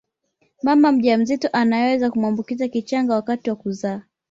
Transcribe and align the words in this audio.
Mama 0.63 0.91
mjamzito 0.91 1.49
anaweza 1.53 2.11
kumwambukiza 2.11 2.67
kichanga 2.67 3.13
wakati 3.15 3.49
wa 3.49 3.55
kuzaa 3.55 4.01